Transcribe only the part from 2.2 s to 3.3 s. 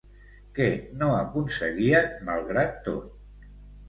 malgrat tot?